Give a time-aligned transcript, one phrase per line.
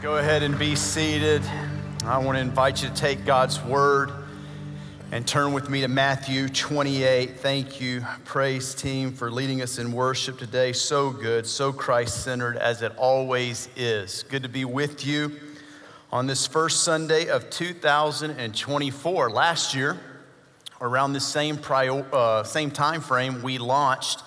[0.00, 1.42] Go ahead and be seated.
[2.04, 4.12] I want to invite you to take God's word
[5.10, 7.40] and turn with me to Matthew 28.
[7.40, 10.72] Thank you, praise team, for leading us in worship today.
[10.72, 14.22] So good, so Christ centered as it always is.
[14.28, 15.32] Good to be with you
[16.12, 19.30] on this first Sunday of 2024.
[19.30, 19.98] Last year,
[20.80, 24.22] around this same, prior, uh, same time frame, we launched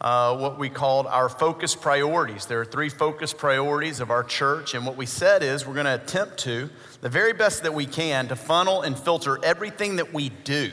[0.00, 2.46] uh, what we called our focus priorities.
[2.46, 5.86] There are three focus priorities of our church, and what we said is we're going
[5.86, 10.12] to attempt to, the very best that we can, to funnel and filter everything that
[10.12, 10.72] we do.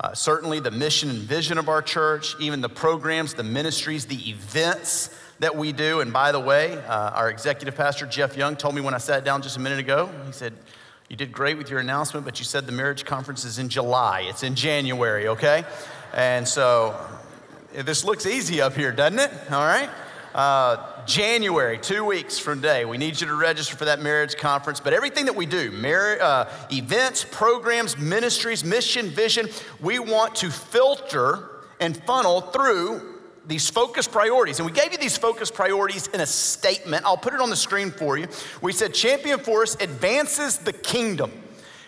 [0.00, 4.30] Uh, certainly, the mission and vision of our church, even the programs, the ministries, the
[4.30, 6.00] events that we do.
[6.00, 9.24] And by the way, uh, our executive pastor, Jeff Young, told me when I sat
[9.24, 10.54] down just a minute ago, he said,
[11.08, 14.22] You did great with your announcement, but you said the marriage conference is in July.
[14.28, 15.64] It's in January, okay?
[16.14, 16.96] And so
[17.74, 19.30] this looks easy up here, doesn't it?
[19.50, 19.88] All right.
[20.34, 24.80] Uh, January, two weeks from today, we need you to register for that marriage conference.
[24.80, 29.48] But everything that we do, mar- uh, events, programs, ministries, mission, vision,
[29.80, 34.58] we want to filter and funnel through these focus priorities.
[34.58, 37.04] And we gave you these focus priorities in a statement.
[37.04, 38.28] I'll put it on the screen for you.
[38.60, 41.32] We said Champion Forest advances the kingdom.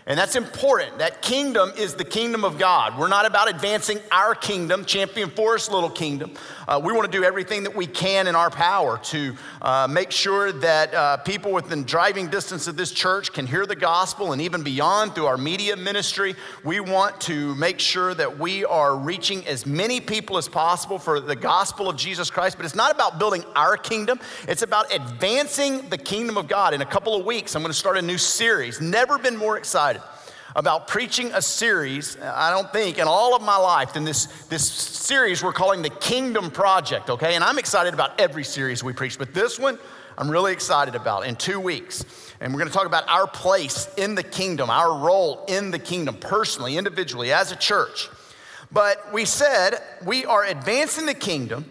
[0.06, 0.98] And that's important.
[0.98, 2.98] That kingdom is the kingdom of God.
[2.98, 6.34] We're not about advancing our kingdom, Champion Forest little kingdom.
[6.68, 10.10] Uh, we want to do everything that we can in our power to uh, make
[10.10, 14.42] sure that uh, people within driving distance of this church can hear the gospel and
[14.42, 16.34] even beyond through our media ministry.
[16.64, 21.18] We want to make sure that we are reaching as many people as possible for
[21.18, 22.58] the gospel of Jesus Christ.
[22.58, 26.74] But it's not about building our kingdom, it's about advancing the kingdom of God.
[26.74, 28.82] In a couple of weeks, I'm going to start a new series.
[28.82, 29.93] Never been more excited
[30.56, 34.70] about preaching a series, I don't think, in all of my life than this, this
[34.70, 37.34] series we're calling the Kingdom Project, okay?
[37.34, 39.78] And I'm excited about every series we preach, but this one
[40.16, 42.04] I'm really excited about in two weeks.
[42.40, 46.16] And we're gonna talk about our place in the kingdom, our role in the kingdom,
[46.16, 48.08] personally, individually, as a church.
[48.70, 51.64] But we said we are advancing the kingdom,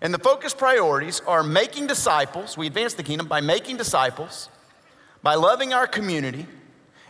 [0.00, 2.56] and the focus priorities are making disciples.
[2.56, 4.48] We advance the kingdom by making disciples,
[5.22, 6.46] by loving our community,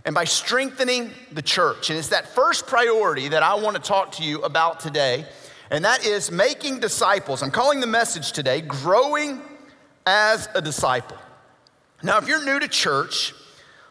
[0.04, 1.90] and by strengthening the church.
[1.90, 5.26] And it's that first priority that I want to talk to you about today,
[5.70, 7.42] and that is making disciples.
[7.42, 9.40] I'm calling the message today Growing
[10.06, 11.16] as a Disciple.
[12.02, 13.32] Now, if you're new to church,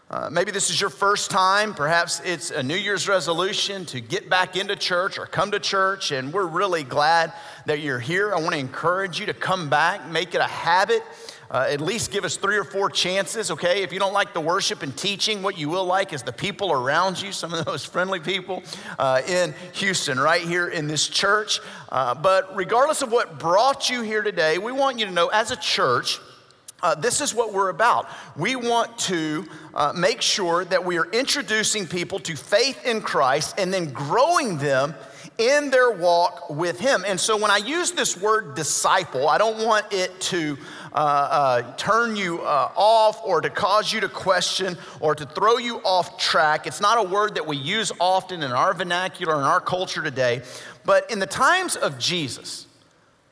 [0.10, 1.74] uh, maybe this is your first time.
[1.74, 6.12] Perhaps it's a New Year's resolution to get back into church or come to church,
[6.12, 7.32] and we're really glad
[7.66, 8.36] that you're here.
[8.36, 11.02] I want to encourage you to come back, make it a habit
[11.52, 13.84] uh, at least give us three or four chances, okay?
[13.84, 16.72] If you don't like the worship and teaching, what you will like is the people
[16.72, 18.64] around you, some of those friendly people
[18.98, 21.60] uh, in Houston, right here in this church.
[21.90, 25.52] Uh, but regardless of what brought you here today, we want you to know as
[25.52, 26.20] a church,
[26.82, 28.10] uh, this is what we're about.
[28.38, 33.56] We want to uh, make sure that we are introducing people to faith in Christ
[33.58, 34.96] and then growing them
[35.38, 37.04] in their walk with Him.
[37.06, 40.58] And so when I use this word disciple, I don't want it to
[40.94, 45.58] uh, uh, turn you uh, off or to cause you to question or to throw
[45.58, 46.68] you off track.
[46.68, 50.42] It's not a word that we use often in our vernacular, in our culture today.
[50.84, 52.68] But in the times of Jesus,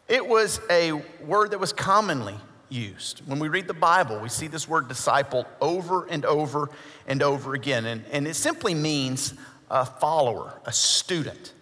[0.07, 0.93] it was a
[1.25, 2.35] word that was commonly
[2.69, 3.19] used.
[3.27, 6.69] When we read the Bible, we see this word disciple over and over
[7.07, 7.85] and over again.
[7.85, 9.33] And, and it simply means
[9.69, 11.53] a follower, a student.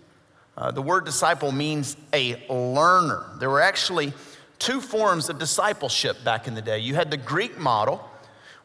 [0.58, 3.24] Uh, the word disciple means a learner.
[3.40, 4.14] There were actually
[4.60, 6.80] two forms of discipleship back in the day.
[6.80, 8.08] You had the Greek model,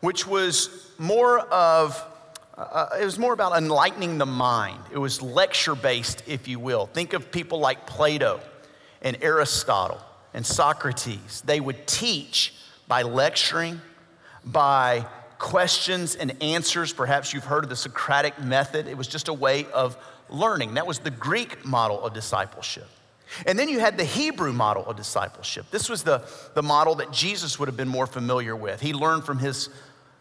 [0.01, 2.09] which was more of
[2.57, 4.79] uh, it was more about enlightening the mind.
[4.93, 6.87] It was lecture based, if you will.
[6.87, 8.41] Think of people like Plato
[9.01, 10.01] and Aristotle
[10.35, 11.43] and Socrates.
[11.47, 12.55] They would teach
[12.87, 13.81] by lecturing,
[14.45, 15.07] by
[15.39, 16.93] questions and answers.
[16.93, 18.87] Perhaps you've heard of the Socratic method.
[18.87, 19.97] It was just a way of
[20.29, 20.75] learning.
[20.75, 22.89] That was the Greek model of discipleship.
[23.47, 25.67] And then you had the Hebrew model of discipleship.
[25.71, 26.23] This was the,
[26.55, 28.81] the model that Jesus would have been more familiar with.
[28.81, 29.69] He learned from his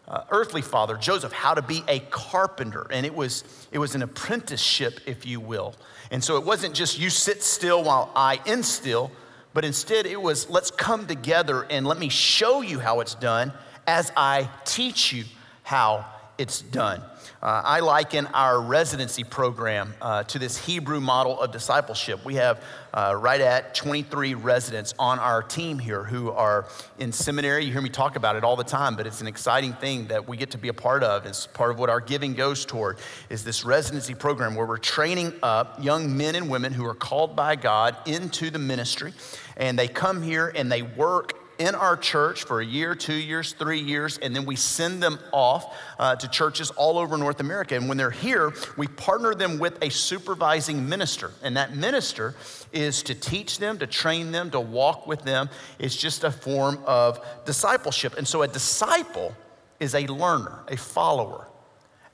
[0.08, 2.86] uh, earthly father, Joseph, how to be a carpenter.
[2.90, 5.74] And it was, it was an apprenticeship, if you will.
[6.10, 9.10] And so it wasn't just you sit still while I instill,
[9.54, 13.52] but instead it was let's come together and let me show you how it's done
[13.86, 15.24] as I teach you
[15.62, 16.04] how
[16.38, 17.02] it's done.
[17.42, 22.24] Uh, I liken our residency program uh, to this Hebrew model of discipleship.
[22.24, 22.62] We have
[22.94, 26.66] uh, right at 23 residents on our team here who are
[27.00, 27.64] in seminary.
[27.64, 30.28] You hear me talk about it all the time, but it's an exciting thing that
[30.28, 31.26] we get to be a part of.
[31.26, 32.98] It's part of what our giving goes toward
[33.28, 37.34] is this residency program where we're training up young men and women who are called
[37.34, 39.14] by God into the ministry,
[39.56, 43.52] and they come here and they work in our church for a year, two years,
[43.52, 47.76] three years, and then we send them off uh, to churches all over North America.
[47.76, 51.30] And when they're here, we partner them with a supervising minister.
[51.40, 52.34] And that minister
[52.72, 55.48] is to teach them, to train them, to walk with them.
[55.78, 58.18] It's just a form of discipleship.
[58.18, 59.32] And so a disciple
[59.78, 61.46] is a learner, a follower,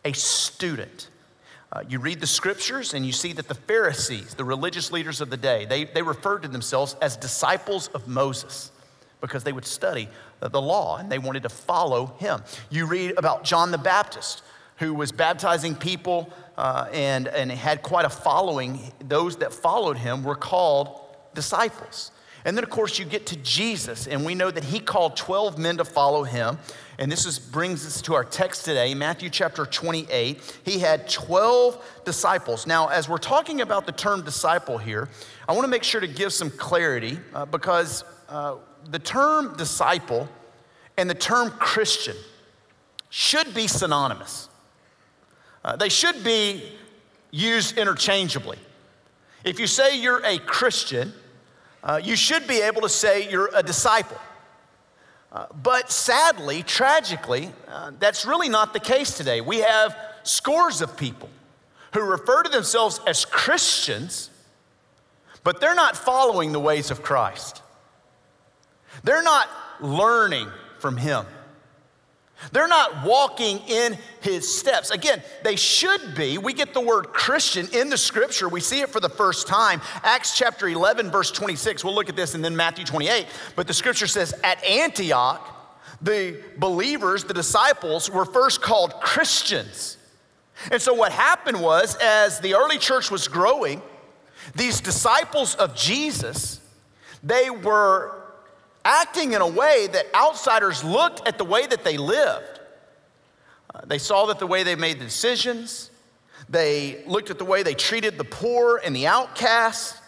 [0.05, 1.09] a student.
[1.73, 5.31] Uh, you read the scriptures and you see that the Pharisees, the religious leaders of
[5.31, 8.73] the day, they, they referred to themselves as disciples of Moses
[9.21, 10.09] because they would study
[10.41, 12.43] the law and they wanted to follow him.
[12.71, 14.43] You read about John the Baptist,
[14.77, 18.93] who was baptizing people uh, and, and had quite a following.
[19.01, 21.01] Those that followed him were called
[21.35, 22.13] disciples.
[22.45, 25.59] And then, of course, you get to Jesus, and we know that he called 12
[25.59, 26.59] men to follow him.
[26.99, 30.61] And this is, brings us to our text today, Matthew chapter 28.
[30.65, 32.67] He had 12 disciples.
[32.67, 35.09] Now, as we're talking about the term disciple here,
[35.49, 38.57] I want to make sure to give some clarity uh, because uh,
[38.87, 40.29] the term disciple
[40.97, 42.17] and the term Christian
[43.11, 44.49] should be synonymous.
[45.65, 46.63] Uh, they should be
[47.31, 48.59] used interchangeably.
[49.45, 51.13] If you say you're a Christian,
[51.83, 54.19] uh, you should be able to say you're a disciple.
[55.31, 59.41] Uh, but sadly, tragically, uh, that's really not the case today.
[59.41, 61.29] We have scores of people
[61.95, 64.31] who refer to themselves as Christians,
[65.45, 67.63] but they're not following the ways of Christ.
[69.05, 69.49] They're not
[69.81, 70.49] learning
[70.79, 71.27] from Him.
[72.53, 74.91] They're not walking in his steps.
[74.91, 76.39] Again, they should be.
[76.39, 78.49] We get the word Christian in the scripture.
[78.49, 79.81] We see it for the first time.
[80.05, 81.83] Acts chapter 11, verse 26.
[81.83, 83.27] We'll look at this and then Matthew 28.
[83.57, 85.57] But the scripture says, at Antioch,
[86.01, 89.97] the believers, the disciples, were first called Christians.
[90.71, 93.83] And so what happened was, as the early church was growing,
[94.55, 96.61] these disciples of Jesus,
[97.25, 98.18] they were
[98.89, 102.61] acting in a way that outsiders looked at the way that they lived.
[103.75, 105.91] Uh, they saw that the way they made the decisions,
[106.49, 110.01] they looked at the way they treated the poor and the outcasts.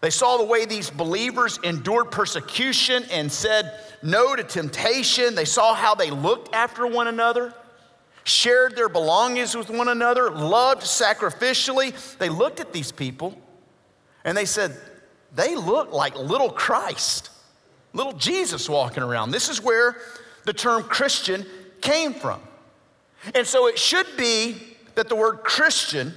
[0.00, 5.36] They saw the way these believers endured persecution and said no to temptation.
[5.36, 7.54] They saw how they looked after one another,
[8.24, 11.94] shared their belongings with one another, loved sacrificially.
[12.18, 13.40] They looked at these people
[14.24, 14.76] and they said,
[15.32, 17.30] they look like little Christ
[17.92, 19.30] little Jesus walking around.
[19.30, 19.96] This is where
[20.44, 21.44] the term Christian
[21.80, 22.40] came from.
[23.34, 24.56] And so it should be
[24.94, 26.14] that the word Christian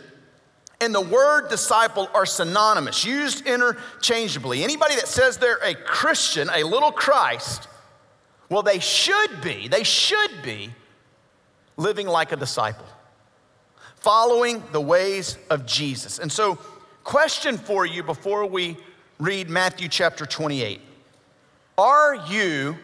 [0.82, 4.64] and the word disciple are synonymous, used interchangeably.
[4.64, 7.68] Anybody that says they're a Christian, a little Christ,
[8.50, 10.72] well, they should be, they should be
[11.78, 12.86] living like a disciple,
[13.96, 16.20] following the ways of Jesus.
[16.20, 16.56] And so,
[17.04, 18.78] question for you before we
[19.20, 20.82] read Matthew chapter 28
[21.78, 22.78] are you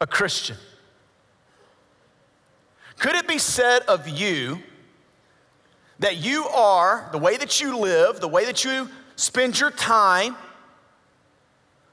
[0.00, 0.56] a Christian?
[2.98, 4.58] Could it be said of you
[6.00, 10.36] that you are, the way that you live, the way that you spend your time,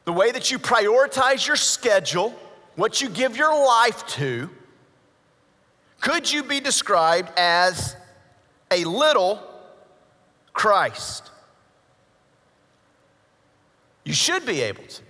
[0.05, 2.33] the way that you prioritize your schedule,
[2.75, 4.49] what you give your life to,
[6.01, 7.95] could you be described as
[8.69, 9.41] a little
[10.53, 11.31] Christ?
[14.03, 15.01] You should be able to.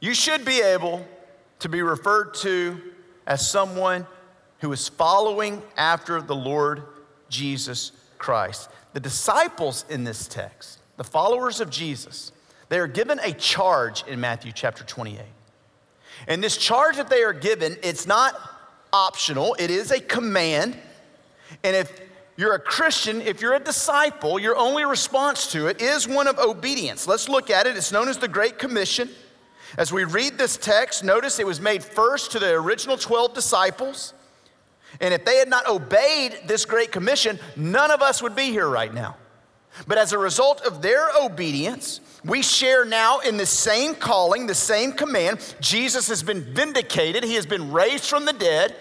[0.00, 1.06] You should be able
[1.60, 2.80] to be referred to
[3.26, 4.06] as someone
[4.60, 6.82] who is following after the Lord
[7.28, 8.70] Jesus Christ.
[8.92, 12.32] The disciples in this text, the followers of Jesus,
[12.68, 15.20] they are given a charge in Matthew chapter 28.
[16.26, 18.34] And this charge that they are given, it's not
[18.92, 20.76] optional, it is a command.
[21.62, 22.00] And if
[22.36, 26.38] you're a Christian, if you're a disciple, your only response to it is one of
[26.38, 27.06] obedience.
[27.06, 27.76] Let's look at it.
[27.76, 29.10] It's known as the Great Commission.
[29.76, 34.14] As we read this text, notice it was made first to the original 12 disciples.
[35.00, 38.68] And if they had not obeyed this great commission, none of us would be here
[38.68, 39.16] right now.
[39.86, 44.54] But as a result of their obedience, we share now in the same calling, the
[44.54, 45.54] same command.
[45.60, 48.74] Jesus has been vindicated, he has been raised from the dead.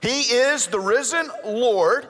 [0.00, 2.08] He is the risen Lord.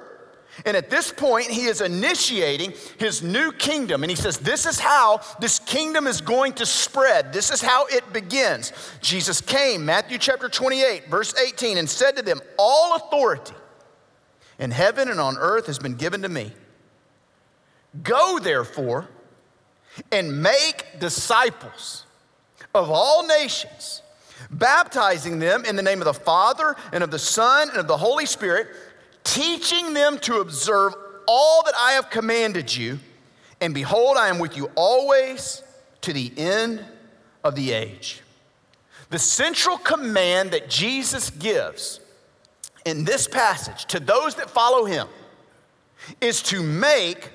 [0.64, 4.02] And at this point, he is initiating his new kingdom.
[4.02, 7.33] And he says, This is how this kingdom is going to spread.
[7.33, 8.73] This is how it begins.
[9.00, 13.54] Jesus came, Matthew chapter 28, verse 18, and said to them, All authority
[14.59, 16.52] in heaven and on earth has been given to me.
[18.02, 19.09] Go, therefore,
[20.12, 22.07] and make disciples
[22.75, 24.02] of all nations,
[24.50, 27.97] baptizing them in the name of the Father and of the Son and of the
[27.97, 28.69] Holy Spirit
[29.25, 30.95] teaching them to observe
[31.27, 32.99] all that I have commanded you.
[33.61, 35.62] And behold, I am with you always
[36.03, 36.85] to the end
[37.45, 38.23] of the age.
[39.11, 42.00] The central command that Jesus gives
[42.85, 45.09] in this passage to those that follow him
[46.21, 47.31] is to make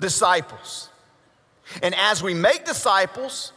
[0.00, 0.88] disciples.
[1.82, 3.52] And as we make disciples,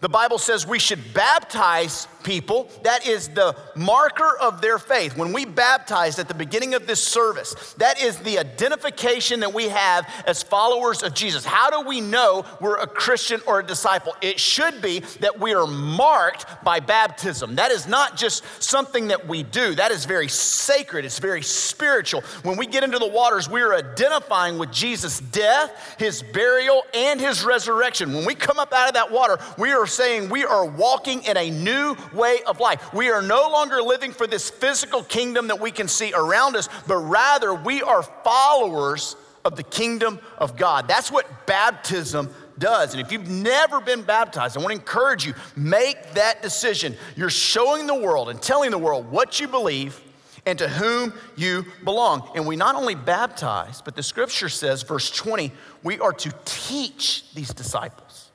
[0.00, 2.70] the Bible says we should baptize people.
[2.82, 5.16] That is the marker of their faith.
[5.16, 9.68] When we baptize at the beginning of this service, that is the identification that we
[9.68, 11.44] have as followers of Jesus.
[11.44, 14.16] How do we know we're a Christian or a disciple?
[14.20, 17.56] It should be that we are marked by baptism.
[17.56, 22.22] That is not just something that we do, that is very sacred, it's very spiritual.
[22.42, 27.20] When we get into the waters, we are identifying with Jesus' death, his burial, and
[27.20, 28.14] his resurrection.
[28.14, 31.36] When we come up out of that water, we are saying we are walking in
[31.36, 32.92] a new way of life.
[32.92, 36.68] We are no longer living for this physical kingdom that we can see around us,
[36.86, 40.88] but rather we are followers of the kingdom of God.
[40.88, 42.94] That's what baptism does.
[42.94, 46.96] And if you've never been baptized, I want to encourage you, make that decision.
[47.16, 50.00] You're showing the world and telling the world what you believe
[50.46, 52.30] and to whom you belong.
[52.34, 55.52] And we not only baptize, but the scripture says, verse 20,
[55.82, 58.30] we are to teach these disciples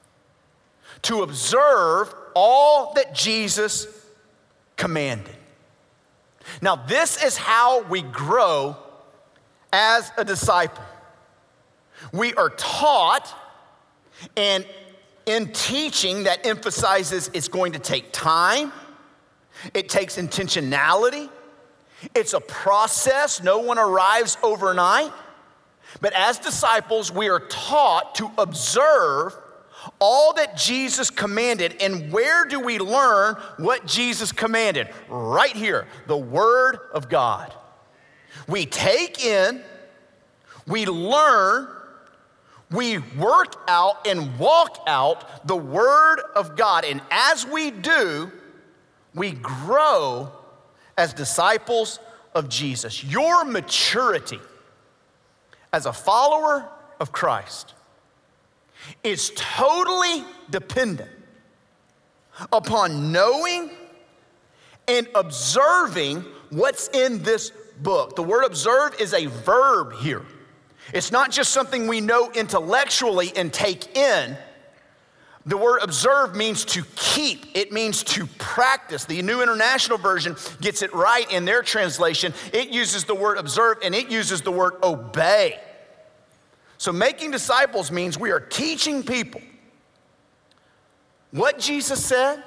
[1.03, 3.85] to observe all that Jesus
[4.77, 5.35] commanded.
[6.61, 8.77] Now, this is how we grow
[9.73, 10.83] as a disciple.
[12.13, 13.35] We are taught,
[14.37, 14.65] and
[15.25, 18.71] in teaching, that emphasizes it's going to take time,
[19.73, 21.29] it takes intentionality,
[22.15, 23.43] it's a process.
[23.43, 25.11] No one arrives overnight.
[25.99, 29.35] But as disciples, we are taught to observe
[29.99, 31.75] all that Jesus commanded.
[31.81, 34.89] And where do we learn what Jesus commanded?
[35.07, 37.53] Right here, the Word of God.
[38.47, 39.61] We take in,
[40.67, 41.67] we learn,
[42.71, 46.85] we work out and walk out the Word of God.
[46.85, 48.31] And as we do,
[49.15, 50.31] we grow
[50.97, 51.99] as disciples
[52.35, 53.03] of Jesus.
[53.03, 54.39] Your maturity
[55.73, 56.69] as a follower
[56.99, 57.73] of Christ
[59.03, 61.09] is totally dependent
[62.51, 63.69] upon knowing
[64.87, 68.15] and observing what's in this book.
[68.15, 70.25] The word observe is a verb here.
[70.93, 74.35] It's not just something we know intellectually and take in.
[75.45, 79.05] The word observe means to keep, it means to practice.
[79.05, 82.33] The New International Version gets it right in their translation.
[82.53, 85.59] It uses the word observe and it uses the word obey.
[86.79, 89.41] So, making disciples means we are teaching people
[91.31, 92.41] what Jesus said,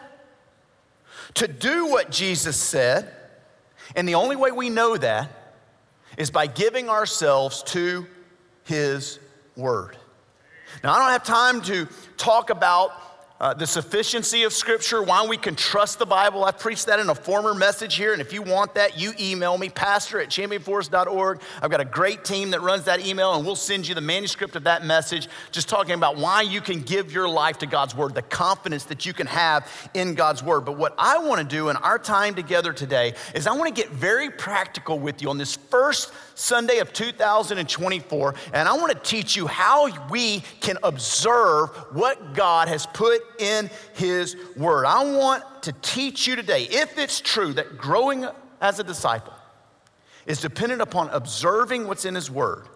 [1.35, 3.15] to do what Jesus said,
[3.95, 5.29] and the only way we know that
[6.17, 8.07] is by giving ourselves to
[8.65, 9.19] His
[9.55, 9.99] Word.
[10.83, 11.87] Now, I don't have time to
[12.17, 12.91] talk about
[13.43, 16.45] uh, the sufficiency of Scripture, why we can trust the Bible.
[16.45, 19.59] I preached that in a former message here, and if you want that, you email
[19.59, 21.41] me, pastor at championforest.org.
[21.61, 24.55] I've got a great team that runs that email, and we'll send you the manuscript
[24.55, 28.15] of that message, just talking about why you can give your life to God's Word,
[28.15, 30.61] the confidence that you can have in God's Word.
[30.61, 33.83] But what I want to do in our time together today is I want to
[33.83, 38.99] get very practical with you on this first Sunday of 2024, and I want to
[38.99, 44.87] teach you how we can observe what God has put in His Word.
[44.87, 48.27] I want to teach you today, if it's true that growing
[48.61, 49.35] as a disciple
[50.27, 52.67] is dependent upon observing what's in His Word,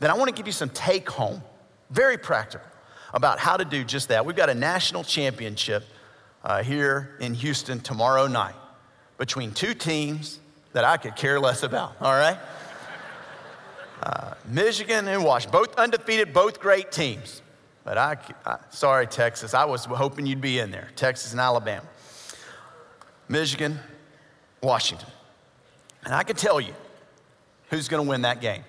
[0.00, 1.42] then I want to give you some take home,
[1.90, 2.66] very practical,
[3.12, 4.26] about how to do just that.
[4.26, 5.84] We've got a national championship
[6.42, 8.54] uh, here in Houston tomorrow night
[9.18, 10.40] between two teams
[10.72, 12.36] that I could care less about, all right?
[14.02, 17.42] Uh, Michigan and Washington, both undefeated, both great teams.
[17.84, 20.88] But I, I, sorry, Texas, I was hoping you'd be in there.
[20.96, 21.86] Texas and Alabama,
[23.28, 23.78] Michigan,
[24.62, 25.08] Washington.
[26.04, 26.74] And I can tell you
[27.70, 28.64] who's going to win that game.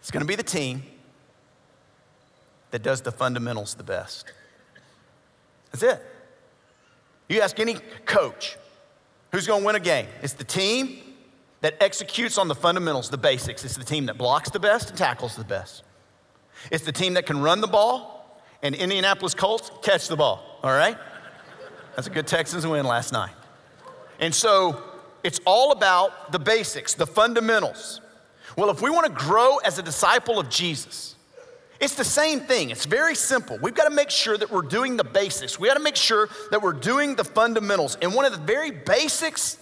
[0.00, 0.82] It's going to be the team
[2.70, 4.26] that does the fundamentals the best.
[5.70, 6.02] That's it.
[7.28, 8.56] You ask any coach
[9.30, 10.98] who's going to win a game, it's the team
[11.62, 13.64] that executes on the fundamentals, the basics.
[13.64, 15.84] It's the team that blocks the best and tackles the best.
[16.70, 20.72] It's the team that can run the ball, and Indianapolis Colts catch the ball, all
[20.72, 20.98] right?
[21.96, 23.32] That's a good Texans win last night.
[24.20, 24.82] And so
[25.24, 28.00] it's all about the basics, the fundamentals.
[28.56, 31.16] Well, if we want to grow as a disciple of Jesus,
[31.80, 32.70] it's the same thing.
[32.70, 33.58] It's very simple.
[33.60, 35.58] We've got to make sure that we're doing the basics.
[35.58, 37.96] We got to make sure that we're doing the fundamentals.
[38.00, 39.58] And one of the very basics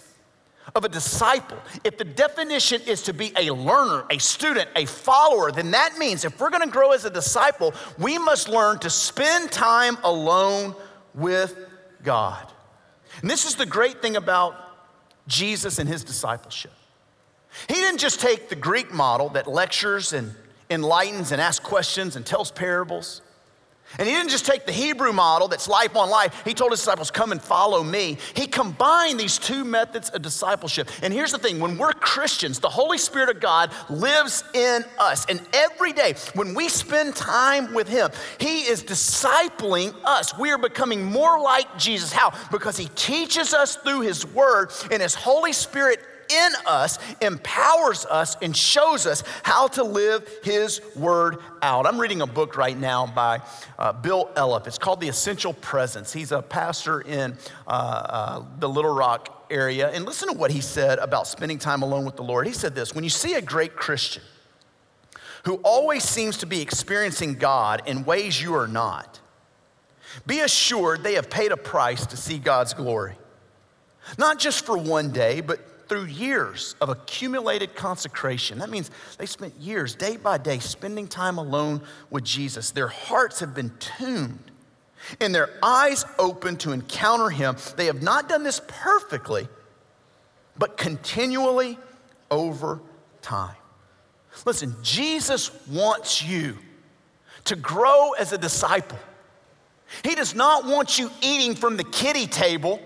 [0.75, 5.51] of a disciple, if the definition is to be a learner, a student, a follower,
[5.51, 9.51] then that means if we're gonna grow as a disciple, we must learn to spend
[9.51, 10.75] time alone
[11.13, 11.57] with
[12.03, 12.47] God.
[13.21, 14.55] And this is the great thing about
[15.27, 16.71] Jesus and his discipleship.
[17.67, 20.33] He didn't just take the Greek model that lectures and
[20.69, 23.21] enlightens and asks questions and tells parables.
[23.97, 26.41] And he didn't just take the Hebrew model that's life on life.
[26.45, 28.17] He told his disciples, Come and follow me.
[28.35, 30.89] He combined these two methods of discipleship.
[31.01, 35.25] And here's the thing when we're Christians, the Holy Spirit of God lives in us.
[35.25, 40.37] And every day, when we spend time with him, he is discipling us.
[40.37, 42.11] We are becoming more like Jesus.
[42.11, 42.33] How?
[42.51, 45.99] Because he teaches us through his word, and his Holy Spirit
[46.31, 51.85] in us empowers us and shows us how to live His Word out.
[51.85, 53.41] I'm reading a book right now by
[53.77, 54.67] uh, Bill Elliff.
[54.67, 56.13] It's called The Essential Presence.
[56.13, 59.89] He's a pastor in uh, uh, the Little Rock area.
[59.89, 62.47] And listen to what he said about spending time alone with the Lord.
[62.47, 64.23] He said this When you see a great Christian
[65.43, 69.19] who always seems to be experiencing God in ways you are not,
[70.27, 73.15] be assured they have paid a price to see God's glory.
[74.17, 75.59] Not just for one day, but
[75.91, 78.59] through years of accumulated consecration.
[78.59, 82.71] That means they spent years, day by day, spending time alone with Jesus.
[82.71, 84.51] Their hearts have been tuned
[85.19, 87.57] and their eyes open to encounter Him.
[87.75, 89.49] They have not done this perfectly,
[90.57, 91.77] but continually
[92.29, 92.79] over
[93.21, 93.57] time.
[94.45, 96.57] Listen, Jesus wants you
[97.43, 98.97] to grow as a disciple.
[100.05, 102.81] He does not want you eating from the kiddie table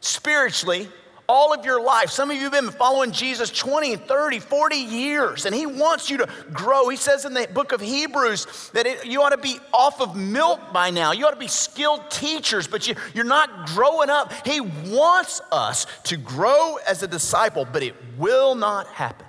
[0.00, 0.90] spiritually
[1.30, 2.10] all of your life.
[2.10, 6.16] Some of you have been following Jesus 20, 30, 40 years, and He wants you
[6.16, 6.88] to grow.
[6.88, 10.16] He says in the book of Hebrews that it, you ought to be off of
[10.16, 11.12] milk by now.
[11.12, 14.32] You ought to be skilled teachers, but you, you're not growing up.
[14.44, 19.26] He wants us to grow as a disciple, but it will not happen.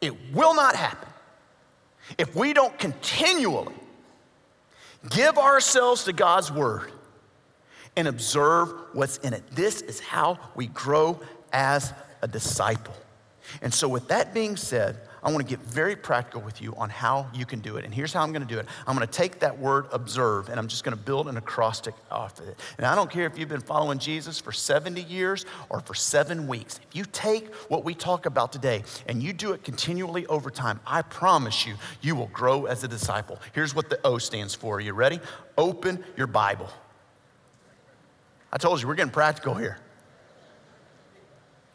[0.00, 1.08] It will not happen
[2.16, 3.74] if we don't continually
[5.10, 6.92] give ourselves to God's word
[7.98, 9.42] and observe what's in it.
[9.50, 11.20] This is how we grow
[11.52, 12.94] as a disciple.
[13.60, 16.90] And so, with that being said, I want to get very practical with you on
[16.90, 17.84] how you can do it.
[17.84, 20.48] And here's how I'm going to do it I'm going to take that word observe
[20.48, 22.60] and I'm just going to build an acrostic off of it.
[22.76, 26.46] And I don't care if you've been following Jesus for 70 years or for seven
[26.46, 26.78] weeks.
[26.88, 30.78] If you take what we talk about today and you do it continually over time,
[30.86, 33.40] I promise you, you will grow as a disciple.
[33.54, 34.76] Here's what the O stands for.
[34.76, 35.18] Are you ready?
[35.56, 36.68] Open your Bible.
[38.52, 39.78] I told you, we're getting practical here.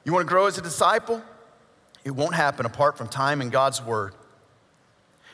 [0.03, 1.21] You want to grow as a disciple?
[2.03, 4.13] It won't happen apart from time in God's Word.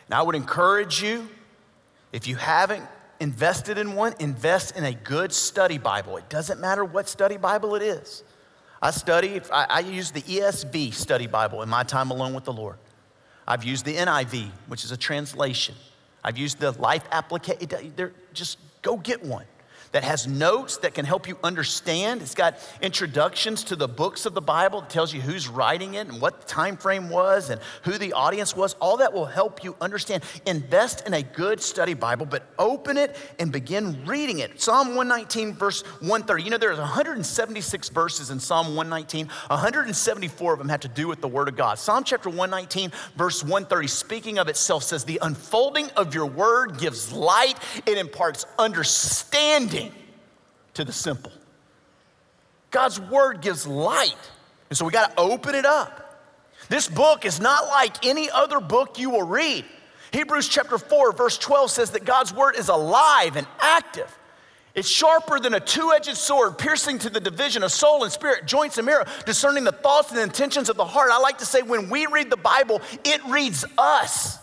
[0.07, 1.27] And I would encourage you,
[2.11, 2.83] if you haven't
[3.19, 6.17] invested in one, invest in a good study Bible.
[6.17, 8.23] It doesn't matter what study Bible it is.
[8.81, 12.53] I study, I, I use the ESV study Bible in my time alone with the
[12.53, 12.77] Lord.
[13.47, 15.75] I've used the NIV, which is a translation.
[16.23, 18.13] I've used the life application.
[18.33, 19.45] Just go get one
[19.91, 22.21] that has notes that can help you understand.
[22.21, 24.81] It's got introductions to the books of the Bible.
[24.81, 28.13] that tells you who's writing it and what the time frame was and who the
[28.13, 28.73] audience was.
[28.75, 30.23] All that will help you understand.
[30.45, 34.61] Invest in a good study Bible, but open it and begin reading it.
[34.61, 36.43] Psalm 119, verse 130.
[36.43, 39.27] You know, there's 176 verses in Psalm 119.
[39.47, 41.79] 174 of them have to do with the Word of God.
[41.79, 47.11] Psalm chapter 119, verse 130, speaking of itself, says, The unfolding of your Word gives
[47.11, 49.78] light, it imparts understanding
[50.79, 51.33] to the simple.
[52.71, 54.15] God's word gives light.
[54.69, 56.05] And so we got to open it up.
[56.69, 59.65] This book is not like any other book you will read.
[60.13, 64.15] Hebrews chapter 4, verse 12 says that God's word is alive and active.
[64.73, 68.45] It's sharper than a two edged sword, piercing to the division of soul and spirit,
[68.45, 71.09] joints and marrow, discerning the thoughts and intentions of the heart.
[71.11, 74.37] I like to say when we read the Bible, it reads us.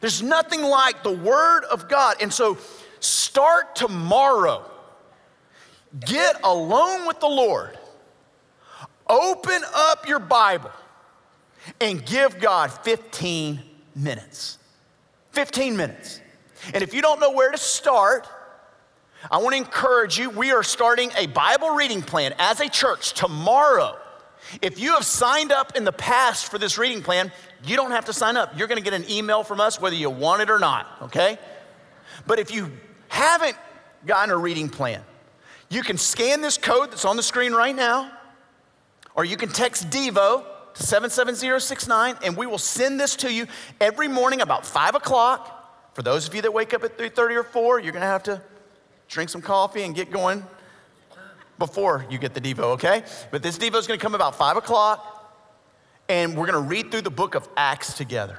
[0.00, 2.16] There's nothing like the word of God.
[2.20, 2.58] And so
[3.00, 4.68] start tomorrow
[6.00, 7.78] Get alone with the Lord.
[9.08, 10.70] Open up your Bible
[11.80, 13.60] and give God 15
[13.94, 14.58] minutes.
[15.32, 16.20] 15 minutes.
[16.72, 18.26] And if you don't know where to start,
[19.30, 20.30] I want to encourage you.
[20.30, 23.96] We are starting a Bible reading plan as a church tomorrow.
[24.60, 27.30] If you have signed up in the past for this reading plan,
[27.64, 28.58] you don't have to sign up.
[28.58, 31.38] You're going to get an email from us whether you want it or not, okay?
[32.26, 32.70] But if you
[33.08, 33.56] haven't
[34.04, 35.02] gotten a reading plan,
[35.72, 38.10] you can scan this code that's on the screen right now,
[39.14, 43.46] or you can text Devo to 77069, and we will send this to you
[43.80, 45.94] every morning about 5 o'clock.
[45.94, 48.22] For those of you that wake up at 3.30 or 4, you're going to have
[48.24, 48.42] to
[49.08, 50.42] drink some coffee and get going
[51.58, 53.04] before you get the Devo, okay?
[53.30, 55.32] But this Devo is gonna come about five o'clock,
[56.08, 58.38] and we're gonna read through the book of Acts together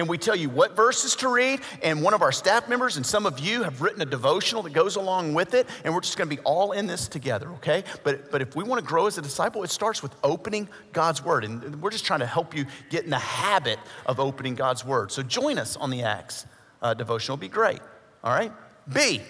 [0.00, 1.60] and we tell you what verses to read.
[1.82, 4.72] And one of our staff members and some of you have written a devotional that
[4.72, 5.66] goes along with it.
[5.84, 7.84] And we're just going to be all in this together, okay?
[8.02, 11.22] But, but if we want to grow as a disciple, it starts with opening God's
[11.22, 11.44] word.
[11.44, 15.12] And we're just trying to help you get in the habit of opening God's word.
[15.12, 16.46] So join us on the Acts
[16.80, 17.34] uh, devotional.
[17.34, 17.80] It'll be great,
[18.24, 18.52] all right?
[18.90, 19.20] B,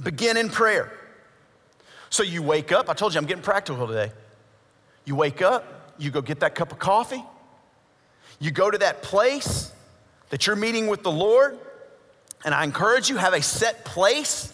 [0.00, 0.92] begin in prayer.
[2.10, 2.88] So you wake up.
[2.88, 4.12] I told you I'm getting practical today.
[5.04, 7.24] You wake up, you go get that cup of coffee
[8.40, 9.72] you go to that place
[10.30, 11.58] that you're meeting with the Lord,
[12.44, 14.52] and I encourage you, have a set place.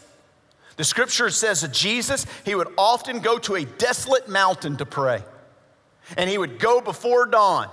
[0.76, 5.22] The scripture says of Jesus, he would often go to a desolate mountain to pray.
[6.16, 7.68] And he would go before dawn.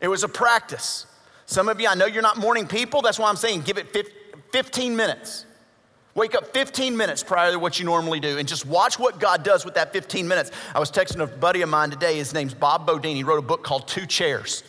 [0.00, 1.06] It was a practice.
[1.46, 3.02] Some of you, I know you're not morning people.
[3.02, 3.96] That's why I'm saying give it
[4.52, 5.46] 15 minutes.
[6.14, 9.44] Wake up 15 minutes prior to what you normally do and just watch what God
[9.44, 10.50] does with that 15 minutes.
[10.74, 12.16] I was texting a buddy of mine today.
[12.16, 13.14] His name's Bob Beaudine.
[13.14, 14.64] He wrote a book called Two Chairs.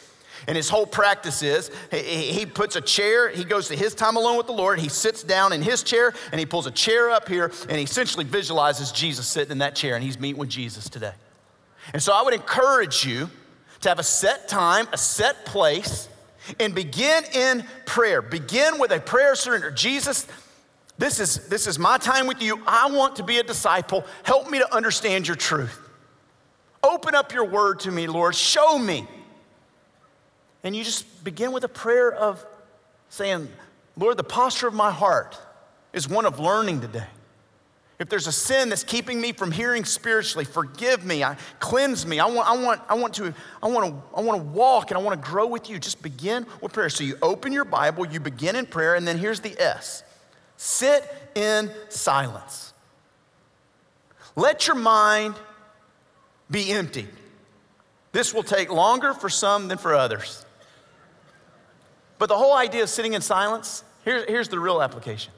[0.47, 4.37] And his whole practice is he puts a chair, he goes to his time alone
[4.37, 7.27] with the Lord, he sits down in his chair, and he pulls a chair up
[7.27, 10.89] here, and he essentially visualizes Jesus sitting in that chair, and he's meeting with Jesus
[10.89, 11.13] today.
[11.93, 13.29] And so I would encourage you
[13.81, 16.09] to have a set time, a set place,
[16.59, 18.21] and begin in prayer.
[18.21, 19.71] Begin with a prayer surrender.
[19.71, 20.27] Jesus,
[20.97, 22.61] this is, this is my time with you.
[22.65, 24.05] I want to be a disciple.
[24.23, 25.79] Help me to understand your truth.
[26.83, 28.35] Open up your word to me, Lord.
[28.35, 29.07] Show me
[30.63, 32.45] and you just begin with a prayer of
[33.09, 33.47] saying,
[33.97, 35.37] Lord, the posture of my heart
[35.93, 37.07] is one of learning today.
[37.99, 42.21] If there's a sin that's keeping me from hearing spiritually, forgive me, I, cleanse me.
[42.21, 44.97] I want, I, want, I, want to, I, want to, I want to walk and
[44.97, 45.77] I want to grow with you.
[45.79, 46.89] Just begin with prayer.
[46.89, 50.03] So you open your Bible, you begin in prayer, and then here's the S
[50.55, 51.03] sit
[51.35, 52.73] in silence.
[54.35, 55.35] Let your mind
[56.49, 57.07] be empty.
[58.13, 60.45] This will take longer for some than for others.
[62.19, 65.33] But the whole idea of sitting in silence, here, here's the real application.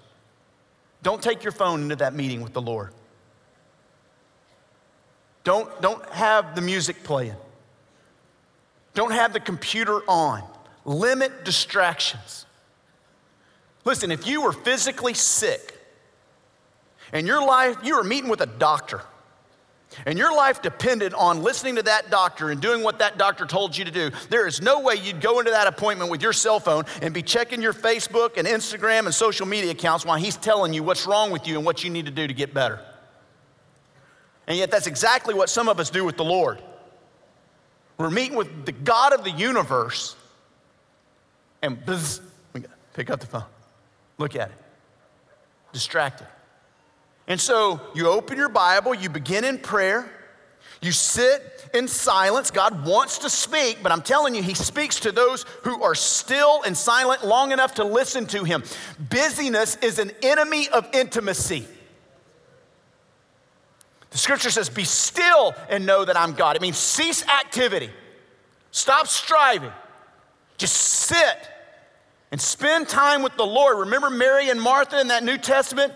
[1.03, 2.91] Don't take your phone into that meeting with the Lord.
[5.43, 7.35] Don't, don't have the music playing.
[8.93, 10.43] Don't have the computer on.
[10.83, 12.45] Limit distractions.
[13.85, 15.79] Listen, if you were physically sick
[17.11, 19.01] and your life, you were meeting with a doctor
[20.05, 23.75] and your life depended on listening to that doctor and doing what that doctor told
[23.75, 26.59] you to do, there is no way you'd go into that appointment with your cell
[26.59, 30.73] phone and be checking your Facebook and Instagram and social media accounts while he's telling
[30.73, 32.79] you what's wrong with you and what you need to do to get better.
[34.47, 36.61] And yet, that's exactly what some of us do with the Lord.
[37.97, 40.15] We're meeting with the God of the universe,
[41.61, 42.21] and buzz,
[42.53, 43.43] we pick up the phone,
[44.17, 44.55] look at it,
[45.71, 46.27] distracted.
[47.27, 50.09] And so you open your Bible, you begin in prayer,
[50.81, 52.49] you sit in silence.
[52.49, 56.63] God wants to speak, but I'm telling you, He speaks to those who are still
[56.63, 58.63] and silent long enough to listen to Him.
[59.09, 61.67] Busyness is an enemy of intimacy.
[64.09, 66.55] The scripture says, Be still and know that I'm God.
[66.55, 67.91] It means cease activity,
[68.71, 69.71] stop striving,
[70.57, 71.49] just sit
[72.31, 73.77] and spend time with the Lord.
[73.79, 75.93] Remember Mary and Martha in that New Testament?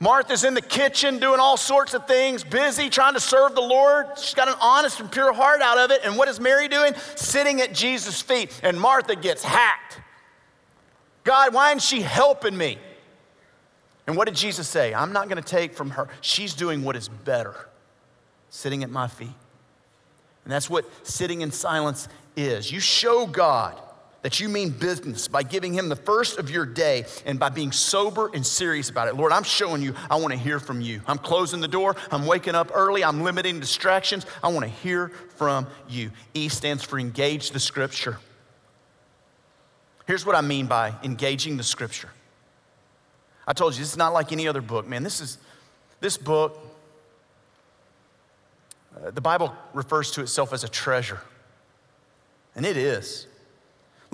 [0.00, 4.06] Martha's in the kitchen doing all sorts of things, busy trying to serve the Lord.
[4.18, 6.00] She's got an honest and pure heart out of it.
[6.04, 6.94] And what is Mary doing?
[7.14, 8.60] Sitting at Jesus' feet.
[8.62, 10.00] And Martha gets hacked.
[11.22, 12.78] God, why isn't she helping me?
[14.06, 14.92] And what did Jesus say?
[14.92, 16.08] I'm not going to take from her.
[16.20, 17.68] She's doing what is better,
[18.50, 19.28] sitting at my feet.
[20.44, 22.70] And that's what sitting in silence is.
[22.70, 23.80] You show God
[24.24, 27.70] that you mean business by giving him the first of your day and by being
[27.70, 29.14] sober and serious about it.
[29.14, 31.02] Lord, I'm showing you, I want to hear from you.
[31.06, 34.24] I'm closing the door, I'm waking up early, I'm limiting distractions.
[34.42, 36.10] I want to hear from you.
[36.32, 38.16] E stands for engage the scripture.
[40.06, 42.08] Here's what I mean by engaging the scripture.
[43.46, 45.02] I told you, this is not like any other book, man.
[45.02, 45.36] This is,
[46.00, 46.58] this book,
[48.96, 51.20] uh, the Bible refers to itself as a treasure,
[52.56, 53.26] and it is.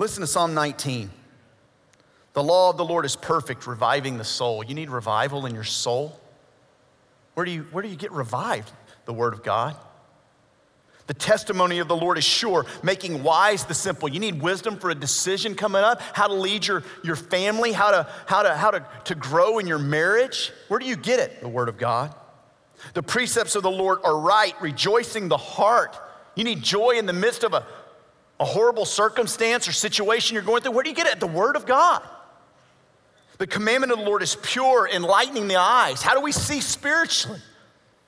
[0.01, 1.11] Listen to Psalm 19.
[2.33, 4.65] The law of the Lord is perfect, reviving the soul.
[4.65, 6.19] You need revival in your soul?
[7.35, 8.71] Where do you, where do you get revived?
[9.05, 9.77] The Word of God.
[11.05, 14.09] The testimony of the Lord is sure, making wise the simple.
[14.09, 17.91] You need wisdom for a decision coming up, how to lead your, your family, how,
[17.91, 20.51] to, how, to, how to, to grow in your marriage.
[20.67, 21.41] Where do you get it?
[21.41, 22.15] The Word of God.
[22.95, 25.95] The precepts of the Lord are right, rejoicing the heart.
[26.35, 27.67] You need joy in the midst of a
[28.41, 31.19] a horrible circumstance or situation you're going through, where do you get it?
[31.19, 32.01] The Word of God.
[33.37, 36.01] The commandment of the Lord is pure, enlightening the eyes.
[36.01, 37.39] How do we see spiritually?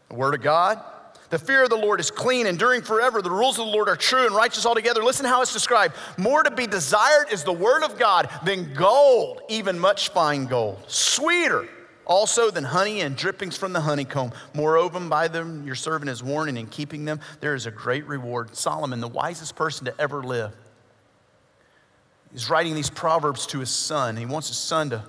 [0.09, 0.81] The Word of God.
[1.29, 3.21] The fear of the Lord is clean, enduring forever.
[3.21, 5.03] The rules of the Lord are true and righteous altogether.
[5.03, 5.95] Listen how it's described.
[6.17, 10.83] More to be desired is the Word of God than gold, even much fine gold.
[10.87, 11.67] Sweeter
[12.05, 14.31] also than honey and drippings from the honeycomb.
[14.53, 18.05] Moreover, by them your servant is warned, and in keeping them there is a great
[18.07, 18.55] reward.
[18.55, 20.53] Solomon, the wisest person to ever live,
[22.31, 24.17] he's writing these proverbs to his son.
[24.17, 25.03] He wants his son to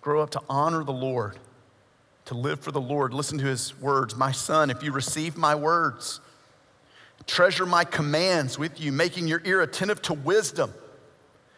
[0.00, 1.38] grow up to honor the Lord,
[2.26, 3.12] to live for the Lord.
[3.12, 6.20] Listen to his words My son, if you receive my words,
[7.26, 10.72] treasure my commands with you, making your ear attentive to wisdom,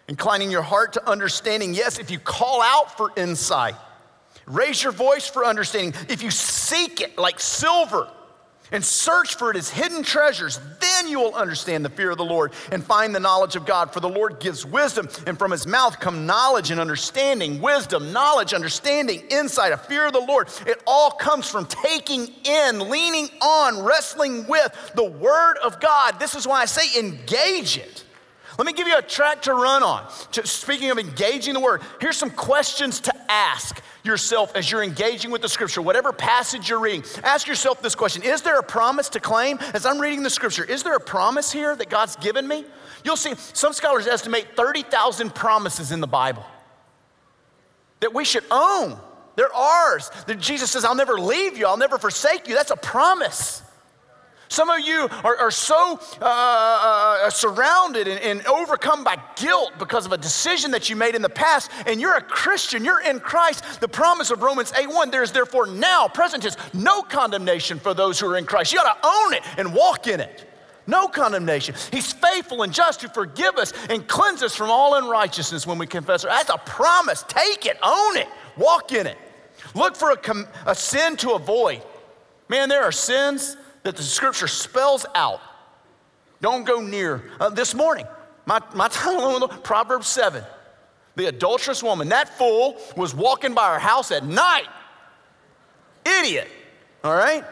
[0.09, 1.75] inclining your heart to understanding.
[1.75, 3.77] Yes, if you call out for insight,
[4.47, 5.95] Raise your voice for understanding.
[6.09, 8.09] If you seek it like silver
[8.73, 12.25] and search for it as hidden treasures, then you will understand the fear of the
[12.25, 13.93] Lord and find the knowledge of God.
[13.93, 17.61] For the Lord gives wisdom, and from his mouth come knowledge and understanding.
[17.61, 20.49] Wisdom, knowledge, understanding, insight, a fear of the Lord.
[20.67, 26.21] It all comes from taking in, leaning on, wrestling with the word of God.
[26.21, 28.05] This is why I say engage it.
[28.61, 30.07] Let me give you a track to run on.
[30.45, 35.41] Speaking of engaging the word, here's some questions to ask yourself as you're engaging with
[35.41, 37.03] the scripture, whatever passage you're reading.
[37.25, 39.57] Ask yourself this question Is there a promise to claim?
[39.73, 42.67] As I'm reading the scripture, is there a promise here that God's given me?
[43.03, 46.45] You'll see some scholars estimate 30,000 promises in the Bible
[48.01, 48.99] that we should own.
[49.37, 50.11] They're ours.
[50.27, 52.55] That Jesus says, I'll never leave you, I'll never forsake you.
[52.57, 53.63] That's a promise.
[54.51, 60.07] Some of you are, are so uh, uh, surrounded and, and, overcome by guilt because
[60.07, 63.21] of a decision that you made in the past, and you're a Christian, you're in
[63.21, 63.81] Christ.
[63.81, 67.95] The promise of Romans 8 1 there is therefore now, present tense, no condemnation for
[67.95, 68.73] those who are in Christ.
[68.73, 70.47] You got to own it and walk in it.
[70.89, 71.77] No condemnation.
[71.93, 75.87] He's faithful and just to forgive us and cleanse us from all unrighteousness when we
[75.87, 76.25] confess.
[76.25, 77.25] That's a promise.
[77.29, 79.17] Take it, own it, walk in it.
[79.77, 81.85] Look for a, a sin to avoid.
[82.49, 85.41] Man, there are sins that the scripture spells out.
[86.41, 87.25] Don't go near.
[87.39, 88.07] Uh, this morning,
[88.47, 90.43] my, my title Proverbs 7.
[91.17, 94.67] The adulterous woman, that fool was walking by her house at night.
[96.05, 96.49] Idiot,
[97.05, 97.45] all right?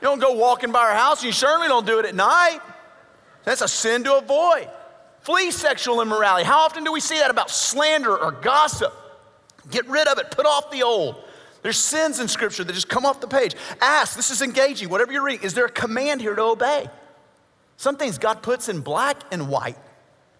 [0.00, 2.60] You don't go walking by her house, you certainly don't do it at night.
[3.44, 4.68] That's a sin to avoid.
[5.20, 6.44] Flee sexual immorality.
[6.44, 8.92] How often do we see that about slander or gossip?
[9.70, 11.23] Get rid of it, put off the old.
[11.64, 13.56] There's sins in Scripture that just come off the page.
[13.80, 15.46] Ask, this is engaging, whatever you're reading.
[15.46, 16.88] Is there a command here to obey?
[17.78, 19.78] Some things God puts in black and white,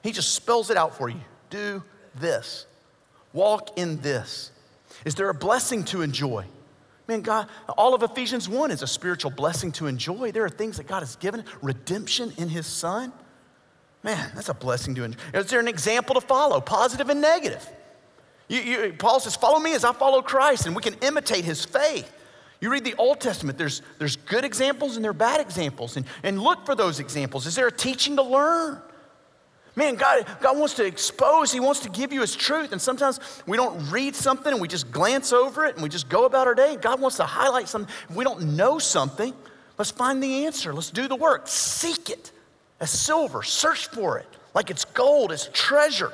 [0.02, 1.22] He just spells it out for you.
[1.48, 1.82] Do
[2.14, 2.66] this,
[3.32, 4.52] walk in this.
[5.06, 6.44] Is there a blessing to enjoy?
[7.08, 10.30] Man, God, all of Ephesians 1 is a spiritual blessing to enjoy.
[10.30, 13.14] There are things that God has given, redemption in His Son.
[14.02, 15.18] Man, that's a blessing to enjoy.
[15.32, 17.66] Is there an example to follow, positive and negative?
[18.54, 21.64] You, you, Paul says, Follow me as I follow Christ, and we can imitate his
[21.64, 22.12] faith.
[22.60, 26.06] You read the Old Testament, there's, there's good examples and there are bad examples, and,
[26.22, 27.46] and look for those examples.
[27.46, 28.80] Is there a teaching to learn?
[29.76, 32.70] Man, God, God wants to expose, He wants to give you His truth.
[32.70, 36.08] And sometimes we don't read something and we just glance over it and we just
[36.08, 36.76] go about our day.
[36.80, 37.92] God wants to highlight something.
[38.08, 39.34] If we don't know something,
[39.76, 40.72] let's find the answer.
[40.72, 41.48] Let's do the work.
[41.48, 42.30] Seek it
[42.80, 46.12] as silver, search for it like it's gold, it's treasure.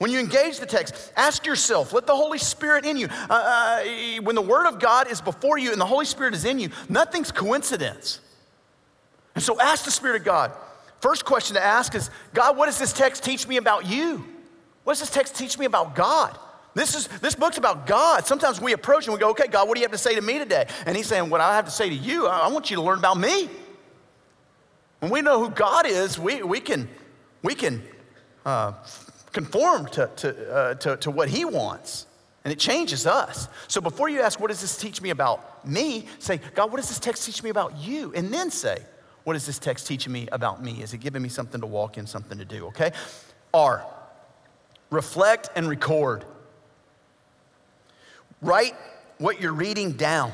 [0.00, 3.06] When you engage the text, ask yourself, let the Holy Spirit in you.
[3.28, 6.46] Uh, uh, when the Word of God is before you and the Holy Spirit is
[6.46, 8.18] in you, nothing's coincidence.
[9.34, 10.52] And so ask the Spirit of God.
[11.02, 14.24] First question to ask is God, what does this text teach me about you?
[14.84, 16.34] What does this text teach me about God?
[16.72, 18.26] This, is, this book's about God.
[18.26, 20.22] Sometimes we approach and we go, okay, God, what do you have to say to
[20.22, 20.66] me today?
[20.86, 22.82] And He's saying, what I have to say to you, I, I want you to
[22.82, 23.50] learn about me.
[25.00, 26.88] When we know who God is, we, we can,
[27.42, 27.82] we can
[28.46, 28.72] uh,
[29.32, 32.06] conform to, to, uh, to, to what He wants.
[32.44, 33.48] And it changes us.
[33.68, 36.06] So before you ask, what does this teach me about me?
[36.18, 38.12] Say, God, what does this text teach me about you?
[38.14, 38.78] And then say,
[39.24, 40.82] what is this text teaching me about me?
[40.82, 42.92] Is it giving me something to walk in, something to do, okay?
[43.52, 43.84] R,
[44.90, 46.24] reflect and record.
[48.40, 48.74] Write
[49.18, 50.32] what you're reading down.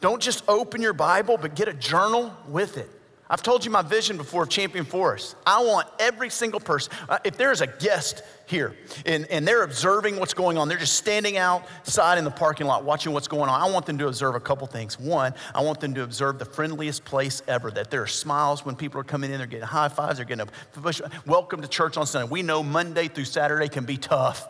[0.00, 2.90] Don't just open your Bible, but get a journal with it.
[3.32, 5.36] I've told you my vision before of Champion Forest.
[5.46, 8.74] I want every single person, uh, if there's a guest here
[9.06, 12.82] and, and they're observing what's going on, they're just standing outside in the parking lot
[12.82, 14.98] watching what's going on, I want them to observe a couple things.
[14.98, 18.74] One, I want them to observe the friendliest place ever, that there are smiles when
[18.74, 21.00] people are coming in, they're getting high fives, they're getting a push.
[21.24, 22.28] Welcome to church on Sunday.
[22.28, 24.48] We know Monday through Saturday can be tough.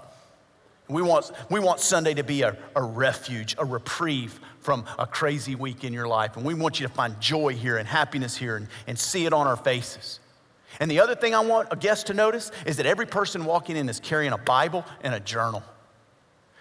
[0.91, 5.55] We want, we want Sunday to be a, a refuge, a reprieve from a crazy
[5.55, 6.37] week in your life.
[6.37, 9.33] And we want you to find joy here and happiness here and, and see it
[9.33, 10.21] on our faces.
[10.79, 13.77] And the other thing I want a guest to notice is that every person walking
[13.77, 15.63] in is carrying a Bible and a journal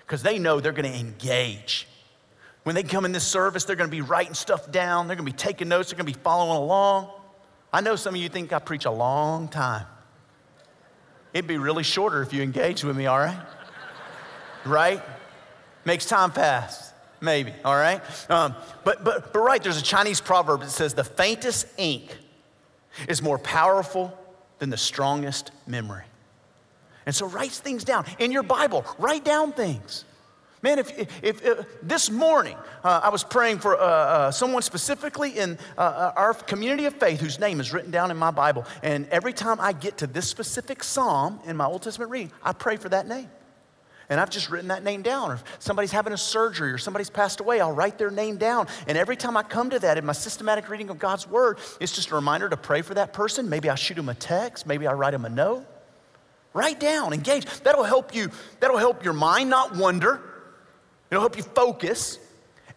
[0.06, 1.88] because they know they're going to engage.
[2.64, 5.26] When they come in this service, they're going to be writing stuff down, they're going
[5.26, 7.10] to be taking notes, they're going to be following along.
[7.72, 9.86] I know some of you think I preach a long time.
[11.34, 13.40] It'd be really shorter if you engage with me, all right?
[14.66, 15.02] Right?
[15.86, 18.02] Makes time pass, maybe, all right?
[18.30, 22.16] Um, but, but, but, right, there's a Chinese proverb that says the faintest ink
[23.08, 24.18] is more powerful
[24.60, 26.04] than the strongest memory.
[27.06, 30.06] And so write things down in your Bible, write down things.
[30.62, 35.40] Man, if, if, if this morning uh, I was praying for uh, uh someone specifically
[35.40, 38.66] in uh, uh, our community of faith whose name is written down in my Bible,
[38.84, 42.52] and every time I get to this specific psalm in my Old Testament reading, I
[42.52, 43.30] pray for that name.
[44.10, 45.32] And I've just written that name down.
[45.32, 48.68] Or if somebody's having a surgery or somebody's passed away, I'll write their name down.
[48.88, 51.94] And every time I come to that in my systematic reading of God's word, it's
[51.94, 53.50] just a reminder to pray for that person.
[53.50, 55.66] Maybe I shoot them a text, maybe I write them a note.
[56.54, 57.46] Write down, engage.
[57.62, 60.20] That'll help you, that'll help your mind not wander
[61.10, 62.20] It'll help you focus.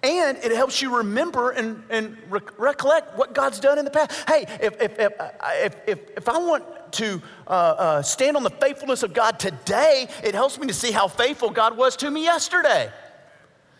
[0.03, 4.29] And it helps you remember and, and re- recollect what God's done in the past.
[4.29, 5.13] Hey, if, if, if,
[5.45, 10.09] if, if, if I want to uh, uh, stand on the faithfulness of God today,
[10.25, 12.91] it helps me to see how faithful God was to me yesterday.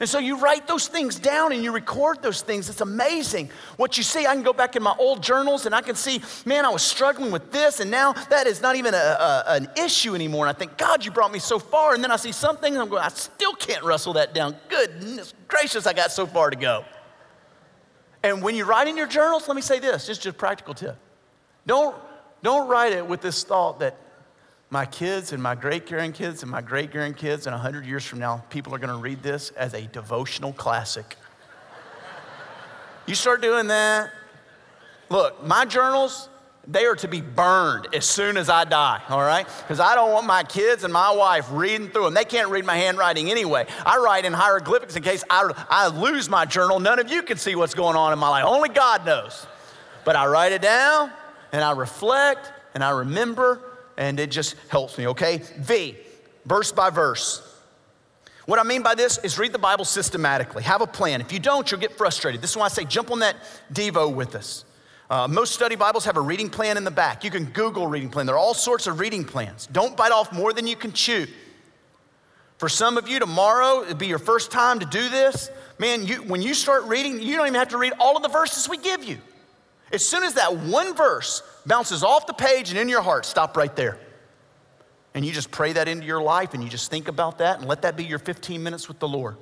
[0.03, 2.69] And so you write those things down and you record those things.
[2.69, 4.27] It's amazing what you see.
[4.27, 6.83] I can go back in my old journals and I can see, man, I was
[6.83, 10.45] struggling with this, and now that is not even a, a, an issue anymore.
[10.45, 11.95] And I think, God, you brought me so far.
[11.95, 14.57] And then I see something and I'm going, I still can't wrestle that down.
[14.69, 16.85] Goodness gracious, I got so far to go.
[18.25, 20.97] And when you write in your journals, let me say this, just a practical tip.
[21.65, 21.95] Don't,
[22.43, 23.97] don't write it with this thought that
[24.73, 28.43] my kids and my great grandkids and my great grandkids, and 100 years from now,
[28.49, 31.17] people are going to read this as a devotional classic.
[33.07, 34.11] you start doing that.
[35.11, 36.31] Look, my journals,
[36.67, 39.47] they are to be burned as soon as I die, all right?
[39.59, 42.15] Because I don't want my kids and my wife reading through them.
[42.15, 43.67] They can't read my handwriting anyway.
[43.85, 46.81] I write in hieroglyphics in case I, I lose my journal.
[46.81, 48.47] None of you can see what's going on in my life.
[48.47, 49.47] Only God knows.
[50.07, 51.13] But I write it down
[51.53, 53.61] and I reflect and I remember
[53.97, 55.43] and it just helps me, okay?
[55.59, 55.97] V,
[56.45, 57.49] verse by verse.
[58.47, 61.21] What I mean by this is read the Bible systematically, have a plan.
[61.21, 62.43] If you don't, you'll get frustrated.
[62.43, 63.37] This is why I say jump on that
[63.73, 64.65] Devo with us.
[65.09, 67.23] Uh, most study Bibles have a reading plan in the back.
[67.23, 68.27] You can Google reading plan.
[68.27, 69.69] There are all sorts of reading plans.
[69.71, 71.27] Don't bite off more than you can chew.
[72.57, 75.51] For some of you, tomorrow it'll be your first time to do this.
[75.79, 78.29] Man, you, when you start reading, you don't even have to read all of the
[78.29, 79.19] verses we give you.
[79.93, 83.57] As soon as that one verse bounces off the page and in your heart, stop
[83.57, 83.99] right there.
[85.15, 87.69] And you just pray that into your life and you just think about that and
[87.69, 89.37] let that be your 15 minutes with the Lord.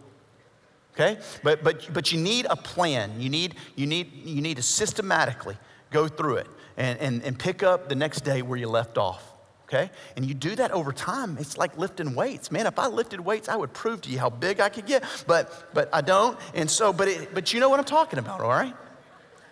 [0.94, 1.18] Okay?
[1.42, 3.20] But, but, but you need a plan.
[3.20, 5.56] You need, you, need, you need to systematically
[5.90, 9.22] go through it and, and, and pick up the next day where you left off.
[9.64, 9.88] Okay?
[10.16, 11.36] And you do that over time.
[11.38, 12.50] It's like lifting weights.
[12.50, 15.04] Man, if I lifted weights, I would prove to you how big I could get.
[15.28, 16.36] But, but I don't.
[16.54, 18.74] And so, but, it, but you know what I'm talking about, all right?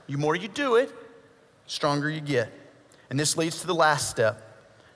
[0.09, 0.93] The more you do it,
[1.67, 2.53] stronger you get.
[3.11, 4.45] And this leads to the last step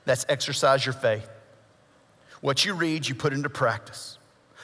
[0.04, 1.28] that's exercise your faith.
[2.40, 4.18] What you read, you put into practice.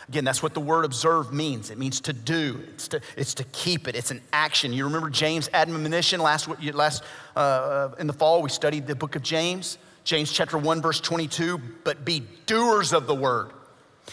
[0.09, 1.71] Again, that's what the word observe means.
[1.71, 4.73] It means to do, it's to, it's to keep it, it's an action.
[4.73, 7.05] You remember James' admonition last, last
[7.37, 11.61] uh, in the fall, we studied the book of James, James chapter 1, verse 22.
[11.85, 13.53] But be doers of the word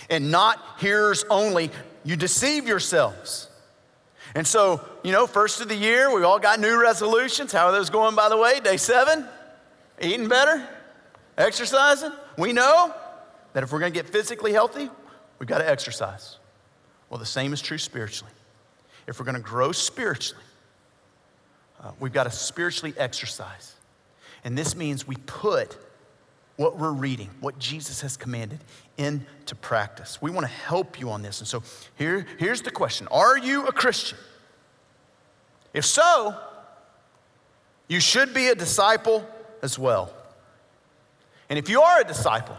[0.09, 1.71] and not hearers only.
[2.03, 3.49] You deceive yourselves.
[4.35, 7.53] And so, you know, first of the year, we all got new resolutions.
[7.53, 8.59] How are those going, by the way?
[8.59, 9.25] Day seven?
[10.01, 10.67] Eating better?
[11.37, 12.11] Exercising?
[12.37, 12.93] We know
[13.53, 14.89] that if we're going to get physically healthy,
[15.39, 16.37] we've got to exercise.
[17.09, 18.33] Well, the same is true spiritually.
[19.07, 20.43] If we're going to grow spiritually,
[21.81, 23.75] uh, we've got to spiritually exercise.
[24.43, 25.77] And this means we put
[26.57, 28.59] what we're reading, what Jesus has commanded,
[28.97, 30.21] into practice.
[30.21, 31.39] We want to help you on this.
[31.39, 31.63] And so
[31.95, 34.17] here, here's the question Are you a Christian?
[35.73, 36.35] If so,
[37.87, 39.27] you should be a disciple
[39.61, 40.13] as well.
[41.49, 42.57] And if you are a disciple,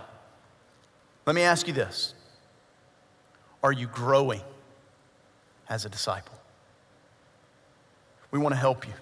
[1.25, 2.15] let me ask you this
[3.63, 4.43] Are you growing
[5.69, 6.35] as a disciple?
[8.31, 8.93] We want to help you.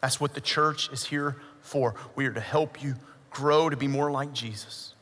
[0.00, 1.94] That's what the church is here for.
[2.16, 2.94] We are to help you
[3.30, 4.94] grow to be more like Jesus.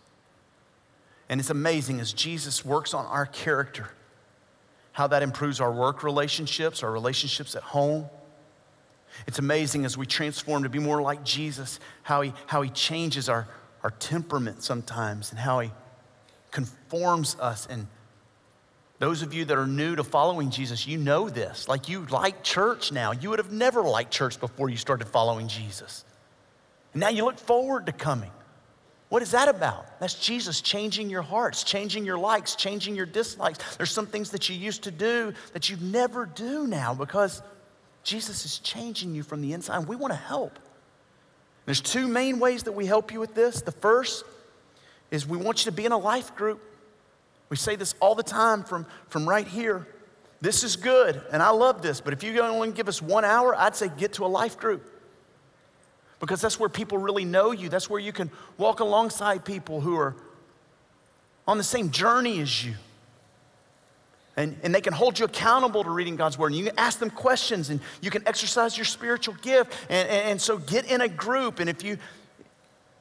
[1.29, 3.91] And it's amazing as Jesus works on our character,
[4.93, 8.07] how that improves our work relationships, our relationships at home.
[9.27, 13.29] It's amazing as we transform to be more like Jesus, how he, how he changes
[13.29, 13.49] our,
[13.83, 15.71] our temperament sometimes and how he
[16.51, 17.67] conforms us.
[17.67, 17.89] And
[18.99, 21.69] those of you that are new to following Jesus, you know this.
[21.69, 23.13] Like you like church now.
[23.13, 26.05] You would have never liked church before you started following Jesus.
[26.93, 28.31] And now you look forward to coming.
[29.09, 30.01] What is that about?
[30.01, 33.77] That's Jesus changing your hearts, changing your likes, changing your dislikes.
[33.77, 37.41] There's some things that you used to do that you never do now because
[38.03, 39.87] Jesus is changing you from the inside.
[39.87, 40.59] We want to help.
[41.67, 43.63] There's two main ways that we help you with this.
[43.63, 44.25] The first
[45.11, 46.61] is we want you to be in a life group.
[47.49, 49.87] We say this all the time from, from right here.
[50.41, 53.55] This is good, and I love this, but if you only give us one hour,
[53.57, 54.93] I'd say get to a life group.
[56.21, 57.69] Because that's where people really know you.
[57.69, 60.15] That's where you can walk alongside people who are
[61.47, 62.75] on the same journey as you.
[64.39, 66.49] And, and they can hold you accountable to reading God's word.
[66.49, 69.73] And you can ask them questions and you can exercise your spiritual gift.
[69.89, 71.61] And, and, and so get in a group.
[71.61, 71.99] And if you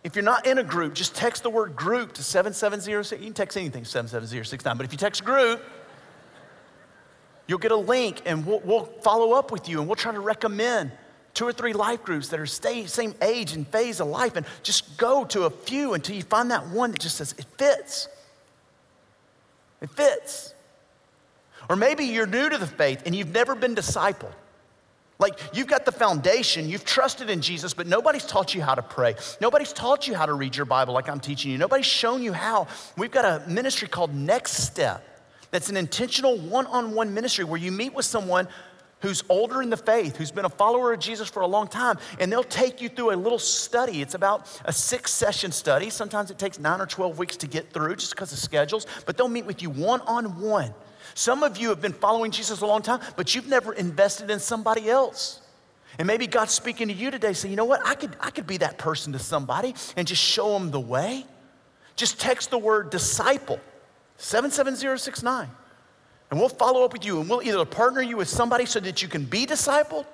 [0.06, 3.20] if you're not in a group, just text the word group to 7706.
[3.20, 5.64] You can text anything 77069, but if you text group,
[7.48, 10.20] you'll get a link and we'll, we'll, follow up with you and we'll try to
[10.20, 10.92] recommend
[11.36, 14.46] two or three life groups that are stay, same age and phase of life and
[14.64, 18.08] just go to a few until you find that one that just says it fits.
[19.82, 20.54] It fits.
[21.70, 24.34] Or maybe you're new to the faith and you've never been discipled.
[25.20, 28.82] Like you've got the foundation, you've trusted in Jesus, but nobody's taught you how to
[28.82, 29.16] pray.
[29.40, 31.58] Nobody's taught you how to read your Bible like I'm teaching you.
[31.58, 32.68] Nobody's shown you how.
[32.98, 35.16] We've got a ministry called Next Step
[35.52, 38.48] that's an intentional one on one ministry where you meet with someone
[39.02, 41.98] who's older in the faith, who's been a follower of Jesus for a long time,
[42.20, 44.02] and they'll take you through a little study.
[44.02, 45.90] It's about a six session study.
[45.90, 49.18] Sometimes it takes nine or 12 weeks to get through just because of schedules, but
[49.18, 50.74] they'll meet with you one on one
[51.16, 54.40] some of you have been following Jesus a long time, but you've never invested in
[54.40, 55.42] somebody else.
[55.98, 58.46] And maybe God's speaking to you today, saying, you know what, I could, I could
[58.46, 61.26] be that person to somebody and just show them the way.
[61.96, 63.62] Just text the word disciple,
[64.18, 65.50] 77069.
[66.32, 69.02] And we'll follow up with you and we'll either partner you with somebody so that
[69.02, 70.06] you can be discipled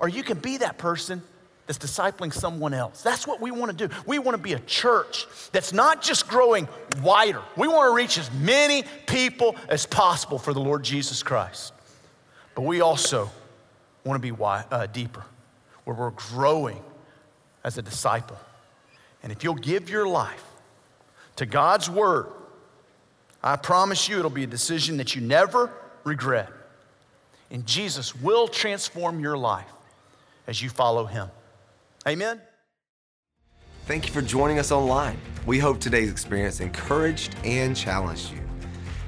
[0.00, 1.22] or you can be that person
[1.66, 3.02] that's discipling someone else.
[3.02, 3.94] That's what we want to do.
[4.06, 6.66] We want to be a church that's not just growing
[7.02, 11.74] wider, we want to reach as many people as possible for the Lord Jesus Christ.
[12.54, 13.30] But we also
[14.04, 15.24] want to be uh, deeper,
[15.84, 16.82] where we're growing
[17.62, 18.38] as a disciple.
[19.22, 20.44] And if you'll give your life
[21.36, 22.28] to God's word,
[23.42, 25.70] I promise you it'll be a decision that you never
[26.04, 26.50] regret.
[27.50, 29.70] And Jesus will transform your life
[30.46, 31.28] as you follow him.
[32.06, 32.40] Amen.
[33.86, 35.18] Thank you for joining us online.
[35.46, 38.40] We hope today's experience encouraged and challenged you.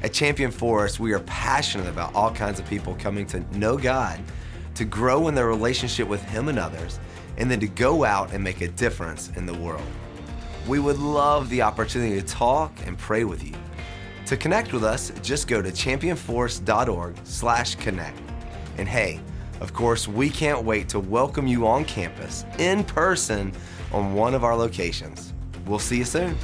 [0.03, 4.19] At Champion Forest, we are passionate about all kinds of people coming to know God,
[4.77, 6.99] to grow in their relationship with Him and others,
[7.37, 9.85] and then to go out and make a difference in the world.
[10.67, 13.55] We would love the opportunity to talk and pray with you.
[14.31, 18.19] To connect with us, just go to championforest.org/connect.
[18.79, 19.19] And hey,
[19.61, 23.53] of course, we can't wait to welcome you on campus in person
[23.93, 25.33] on one of our locations.
[25.67, 26.37] We'll see you soon.